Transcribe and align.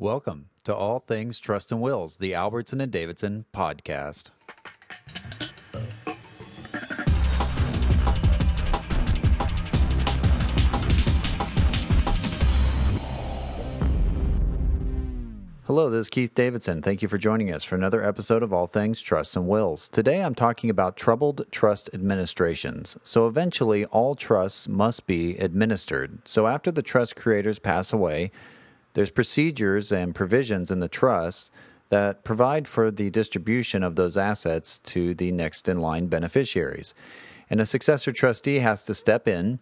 Welcome 0.00 0.48
to 0.64 0.74
All 0.74 1.00
Things 1.00 1.38
Trust 1.38 1.70
and 1.70 1.82
Wills, 1.82 2.16
the 2.16 2.32
Albertson 2.32 2.80
and 2.80 2.90
Davidson 2.90 3.44
podcast. 3.52 4.30
Hello, 15.66 15.90
this 15.90 16.06
is 16.06 16.08
Keith 16.08 16.34
Davidson. 16.34 16.80
Thank 16.80 17.02
you 17.02 17.08
for 17.08 17.18
joining 17.18 17.52
us 17.52 17.62
for 17.62 17.74
another 17.74 18.02
episode 18.02 18.42
of 18.42 18.54
All 18.54 18.66
Things 18.66 19.02
Trusts 19.02 19.36
and 19.36 19.46
Wills. 19.46 19.90
Today 19.90 20.22
I'm 20.22 20.34
talking 20.34 20.70
about 20.70 20.96
troubled 20.96 21.44
trust 21.50 21.90
administrations. 21.92 22.96
So 23.04 23.26
eventually, 23.26 23.84
all 23.84 24.14
trusts 24.14 24.66
must 24.66 25.06
be 25.06 25.36
administered. 25.36 26.26
So 26.26 26.46
after 26.46 26.72
the 26.72 26.80
trust 26.80 27.16
creators 27.16 27.58
pass 27.58 27.92
away, 27.92 28.30
there's 28.94 29.10
procedures 29.10 29.92
and 29.92 30.14
provisions 30.14 30.70
in 30.70 30.80
the 30.80 30.88
trust 30.88 31.52
that 31.90 32.24
provide 32.24 32.68
for 32.68 32.90
the 32.90 33.10
distribution 33.10 33.82
of 33.82 33.96
those 33.96 34.16
assets 34.16 34.78
to 34.78 35.14
the 35.14 35.32
next 35.32 35.68
in 35.68 35.80
line 35.80 36.06
beneficiaries. 36.06 36.94
And 37.48 37.60
a 37.60 37.66
successor 37.66 38.12
trustee 38.12 38.60
has 38.60 38.84
to 38.84 38.94
step 38.94 39.26
in 39.26 39.58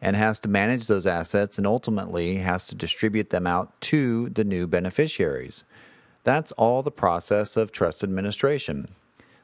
and 0.00 0.16
has 0.16 0.40
to 0.40 0.48
manage 0.48 0.86
those 0.86 1.06
assets 1.06 1.58
and 1.58 1.66
ultimately 1.66 2.36
has 2.36 2.66
to 2.68 2.74
distribute 2.74 3.30
them 3.30 3.46
out 3.46 3.80
to 3.80 4.28
the 4.30 4.44
new 4.44 4.66
beneficiaries. 4.66 5.64
That's 6.24 6.52
all 6.52 6.82
the 6.82 6.90
process 6.90 7.56
of 7.56 7.72
trust 7.72 8.02
administration. 8.04 8.88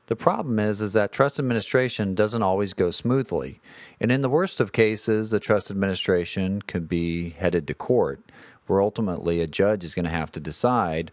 The 0.06 0.16
problem 0.16 0.59
is 0.59 0.82
is 0.82 0.92
that 0.92 1.12
trust 1.12 1.38
administration 1.38 2.14
doesn't 2.14 2.42
always 2.42 2.74
go 2.74 2.90
smoothly. 2.90 3.60
And 4.01 4.12
in 4.12 4.20
the 4.20 4.28
worst 4.28 4.60
of 4.60 4.73
cases, 4.73 5.30
the 5.30 5.40
trust 5.40 5.70
administration 5.70 6.60
could 6.62 6.88
be 6.88 7.30
headed 7.30 7.66
to 7.68 7.74
court, 7.74 8.20
where 8.66 8.80
ultimately 8.80 9.41
a 9.41 9.46
judge 9.46 9.84
is 9.84 9.95
going 9.95 10.04
to 10.04 10.10
have 10.10 10.32
to 10.32 10.41
decide 10.41 11.10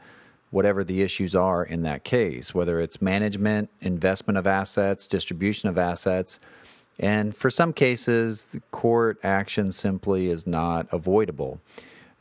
whatever 0.49 0.83
the 0.83 1.01
issues 1.01 1.33
are 1.33 1.63
in 1.63 1.83
that 1.83 2.03
case, 2.03 2.53
whether 2.53 2.79
it's 2.79 3.01
management, 3.01 3.69
investment 3.81 4.37
of 4.37 4.45
assets, 4.45 5.07
distribution 5.07 5.69
of 5.69 5.77
assets, 5.77 6.39
and 6.99 7.35
for 7.35 7.49
some 7.49 7.73
cases, 7.73 8.59
court 8.69 9.17
action 9.23 9.71
simply 9.71 10.27
is 10.27 10.45
not 10.45 10.87
avoidable. 10.91 11.61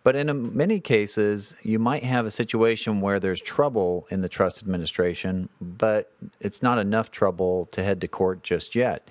But 0.03 0.17
in 0.17 0.57
many 0.57 0.81
cases, 0.81 1.55
you 1.63 1.79
might 1.79 2.03
have 2.05 2.25
a 2.25 2.31
situation 2.31 3.03
where 3.03 3.21
there's 3.21 3.43
trouble 3.43 4.07
in 4.11 4.23
the 4.23 4.29
trust 4.29 4.63
administration, 4.63 5.51
but 5.61 6.11
it's 6.41 6.63
not 6.63 6.79
enough 6.79 7.11
trouble 7.11 7.67
to 7.73 7.83
head 7.83 8.01
to 8.01 8.09
court 8.09 8.43
just 8.43 8.75
yet. 8.75 9.09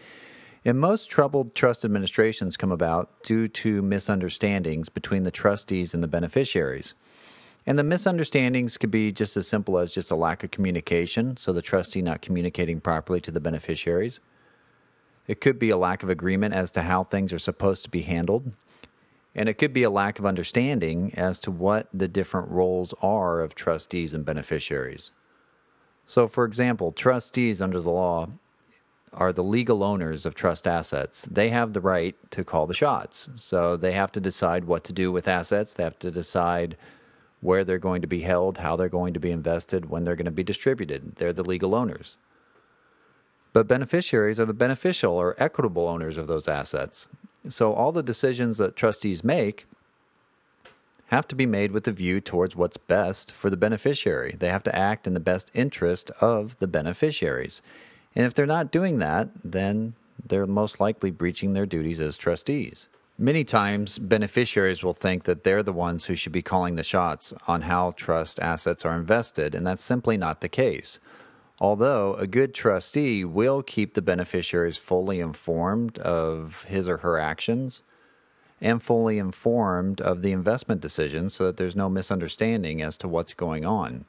And 0.66 0.80
most 0.80 1.10
troubled 1.10 1.56
trust 1.56 1.86
administrations 1.86 2.58
come 2.58 2.72
about 2.72 3.24
due 3.24 3.48
to 3.48 3.82
misunderstandings 3.82 4.90
between 4.90 5.24
the 5.24 5.32
trustees 5.32 5.94
and 5.94 6.04
the 6.04 6.08
beneficiaries. 6.08 6.96
And 7.66 7.78
the 7.78 7.84
misunderstandings 7.84 8.78
could 8.78 8.92
be 8.92 9.12
just 9.12 9.38
as 9.38 9.48
simple 9.48 9.78
as 9.78 9.94
just 9.94 10.12
a 10.12 10.16
lack 10.16 10.44
of 10.44 10.52
communication, 10.52 11.38
so 11.38 11.54
the 11.54 11.62
trustee 11.62 12.02
not 12.02 12.22
communicating 12.22 12.82
properly 12.82 13.22
to 13.22 13.32
the 13.32 13.40
beneficiaries. 13.40 14.20
It 15.28 15.42
could 15.42 15.60
be 15.60 15.70
a 15.70 15.78
lack 15.78 16.02
of 16.04 16.10
agreement 16.10 16.56
as 16.56 16.72
to 16.72 16.82
how 16.82 17.04
things 17.04 17.32
are 17.32 17.40
supposed 17.40 17.84
to 17.84 17.90
be 17.90 18.02
handled. 18.02 18.52
And 19.36 19.48
it 19.48 19.60
could 19.60 19.74
be 19.74 19.84
a 19.84 19.90
lack 19.90 20.18
of 20.18 20.26
understanding 20.26 21.14
as 21.16 21.40
to 21.42 21.52
what 21.52 21.88
the 21.94 22.08
different 22.08 22.50
roles 22.50 22.94
are 23.02 23.42
of 23.42 23.54
trustees 23.54 24.14
and 24.14 24.26
beneficiaries. 24.26 25.12
So, 26.08 26.28
for 26.28 26.46
example, 26.46 26.92
trustees 26.92 27.62
under 27.62 27.80
the 27.80 27.92
law 27.92 28.30
are 29.14 29.34
the 29.34 29.44
legal 29.44 29.84
owners 29.84 30.26
of 30.26 30.36
trust 30.36 30.68
assets. 30.68 31.28
They 31.32 31.50
have 31.50 31.74
the 31.74 31.82
right 31.82 32.16
to 32.32 32.44
call 32.44 32.68
the 32.68 32.74
shots. 32.74 33.30
So, 33.36 33.76
they 33.78 33.94
have 33.94 34.12
to 34.14 34.22
decide 34.22 34.66
what 34.66 34.84
to 34.86 34.94
do 34.94 35.12
with 35.12 35.28
assets, 35.28 35.74
they 35.74 35.84
have 35.84 36.00
to 36.00 36.12
decide 36.12 36.78
where 37.42 37.64
they're 37.64 37.80
going 37.80 38.02
to 38.02 38.08
be 38.08 38.20
held, 38.22 38.58
how 38.58 38.76
they're 38.76 38.90
going 38.90 39.14
to 39.14 39.20
be 39.20 39.32
invested, 39.32 39.90
when 39.90 40.04
they're 40.04 40.16
going 40.16 40.26
to 40.26 40.32
be 40.32 40.44
distributed. 40.44 41.16
They're 41.16 41.34
the 41.34 41.44
legal 41.44 41.74
owners. 41.74 42.18
But 43.54 43.68
beneficiaries 43.68 44.40
are 44.40 44.46
the 44.46 44.54
beneficial 44.54 45.14
or 45.14 45.36
equitable 45.38 45.88
owners 45.88 46.18
of 46.18 46.28
those 46.28 46.48
assets. 46.48 47.08
So 47.48 47.74
all 47.74 47.92
the 47.92 48.04
decisions 48.04 48.58
that 48.58 48.76
trustees 48.76 49.24
make 49.24 49.66
have 51.08 51.28
to 51.28 51.36
be 51.36 51.46
made 51.46 51.72
with 51.72 51.88
a 51.88 51.92
view 51.92 52.22
towards 52.22 52.56
what's 52.56 52.78
best 52.78 53.34
for 53.34 53.50
the 53.50 53.58
beneficiary. 53.58 54.36
They 54.38 54.50
have 54.50 54.64
to 54.64 54.76
act 54.76 55.08
in 55.08 55.16
the 55.16 55.20
best 55.20 55.50
interest 55.56 56.12
of 56.22 56.60
the 56.60 56.68
beneficiaries. 56.68 57.64
And 58.16 58.26
if 58.26 58.34
they're 58.34 58.46
not 58.46 58.72
doing 58.72 59.00
that, 59.00 59.30
then 59.44 59.94
they're 60.26 60.48
most 60.48 60.80
likely 60.80 61.12
breaching 61.12 61.54
their 61.54 61.66
duties 61.66 62.00
as 62.00 62.18
trustees. 62.18 62.88
Many 63.18 63.44
times, 63.44 64.00
beneficiaries 64.00 64.82
will 64.82 64.94
think 64.94 65.24
that 65.24 65.44
they're 65.44 65.64
the 65.64 65.74
ones 65.74 66.06
who 66.06 66.16
should 66.16 66.32
be 66.32 66.42
calling 66.42 66.76
the 66.76 66.84
shots 66.84 67.34
on 67.48 67.64
how 67.64 67.92
trust 67.92 68.40
assets 68.40 68.86
are 68.86 68.96
invested, 68.96 69.54
and 69.54 69.68
that's 69.68 69.84
simply 69.84 70.16
not 70.16 70.40
the 70.40 70.48
case. 70.48 71.00
Although 71.60 72.14
a 72.14 72.26
good 72.26 72.54
trustee 72.54 73.26
will 73.26 73.62
keep 73.62 73.94
the 73.94 74.02
beneficiaries 74.02 74.78
fully 74.78 75.20
informed 75.20 76.00
of 76.00 76.64
his 76.70 76.88
or 76.88 76.98
her 76.98 77.18
actions 77.18 77.82
and 78.62 78.82
fully 78.82 79.18
informed 79.18 80.00
of 80.00 80.22
the 80.22 80.32
investment 80.32 80.80
decisions 80.80 81.34
so 81.34 81.46
that 81.46 81.58
there's 81.58 81.76
no 81.76 81.90
misunderstanding 81.90 82.82
as 82.82 82.98
to 82.98 83.08
what's 83.08 83.34
going 83.34 83.66
on. 83.66 84.06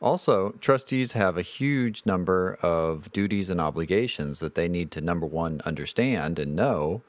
Also, 0.00 0.50
trustees 0.60 1.12
have 1.12 1.36
a 1.36 1.42
huge 1.42 2.06
number 2.06 2.56
of 2.62 3.12
duties 3.12 3.50
and 3.50 3.60
obligations 3.60 4.38
that 4.38 4.54
they 4.54 4.68
need 4.68 4.92
to, 4.92 5.00
number 5.00 5.26
one, 5.26 5.60
understand 5.64 6.38
and 6.38 6.54
know. 6.54 7.02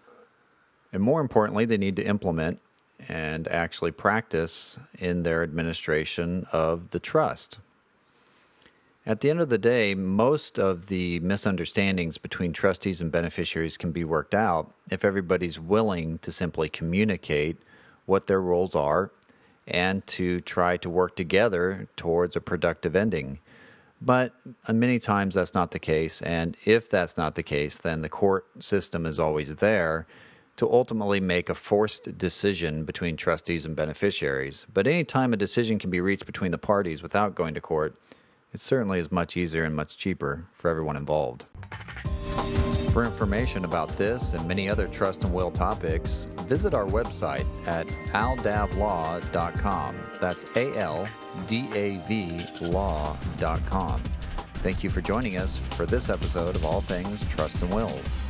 And 0.91 1.03
more 1.03 1.21
importantly, 1.21 1.65
they 1.65 1.77
need 1.77 1.95
to 1.97 2.05
implement 2.05 2.59
and 3.07 3.47
actually 3.47 3.91
practice 3.91 4.79
in 4.97 5.21
their 5.21 5.43
administration 5.43 6.47
of 6.51 6.89
the 6.89 6.99
trust. 6.99 7.59
At 9.05 9.21
the 9.21 9.29
end 9.29 9.39
of 9.39 9.49
the 9.49 9.57
day, 9.57 9.95
most 9.95 10.59
of 10.59 10.87
the 10.87 11.19
misunderstandings 11.19 12.17
between 12.17 12.53
trustees 12.53 13.01
and 13.01 13.11
beneficiaries 13.11 13.77
can 13.77 13.91
be 13.91 14.03
worked 14.03 14.35
out 14.35 14.71
if 14.91 15.05
everybody's 15.05 15.59
willing 15.59 16.17
to 16.19 16.31
simply 16.31 16.69
communicate 16.69 17.57
what 18.05 18.27
their 18.27 18.41
roles 18.41 18.75
are 18.75 19.11
and 19.69 20.05
to 20.07 20.39
try 20.41 20.77
to 20.77 20.89
work 20.89 21.15
together 21.15 21.87
towards 21.95 22.35
a 22.35 22.41
productive 22.41 22.95
ending. 22.95 23.39
But 24.01 24.33
uh, 24.67 24.73
many 24.73 24.99
times 24.99 25.35
that's 25.35 25.53
not 25.53 25.71
the 25.71 25.79
case. 25.79 26.21
And 26.21 26.55
if 26.65 26.89
that's 26.89 27.17
not 27.17 27.35
the 27.35 27.43
case, 27.43 27.77
then 27.77 28.01
the 28.01 28.09
court 28.09 28.47
system 28.63 29.05
is 29.05 29.19
always 29.19 29.57
there 29.57 30.07
to 30.57 30.69
ultimately 30.69 31.19
make 31.21 31.49
a 31.49 31.55
forced 31.55 32.17
decision 32.17 32.83
between 32.83 33.15
trustees 33.15 33.65
and 33.65 33.75
beneficiaries. 33.75 34.65
But 34.73 34.87
anytime 34.87 35.33
a 35.33 35.37
decision 35.37 35.79
can 35.79 35.89
be 35.89 36.01
reached 36.01 36.25
between 36.25 36.51
the 36.51 36.57
parties 36.57 37.01
without 37.01 37.35
going 37.35 37.53
to 37.53 37.61
court, 37.61 37.95
it 38.51 38.59
certainly 38.59 38.99
is 38.99 39.11
much 39.11 39.37
easier 39.37 39.63
and 39.63 39.75
much 39.75 39.97
cheaper 39.97 40.47
for 40.51 40.69
everyone 40.69 40.97
involved. 40.97 41.45
For 42.91 43.03
information 43.03 43.65
about 43.65 43.89
this 43.97 44.33
and 44.33 44.47
many 44.47 44.67
other 44.67 44.87
trust 44.87 45.23
and 45.23 45.31
will 45.31 45.51
topics, 45.51 46.27
visit 46.47 46.73
our 46.73 46.85
website 46.85 47.45
at 47.67 47.85
aldavlaw.com. 48.13 49.95
That's 50.19 50.45
A 50.55 50.75
L 50.75 51.07
D 51.45 51.69
A 51.75 51.97
V 52.07 52.41
law.com. 52.61 54.01
Thank 54.55 54.83
you 54.83 54.89
for 54.89 55.01
joining 55.01 55.37
us 55.37 55.59
for 55.59 55.85
this 55.85 56.09
episode 56.09 56.55
of 56.55 56.65
All 56.65 56.81
Things 56.81 57.25
Trust 57.29 57.61
and 57.61 57.73
Wills. 57.73 58.28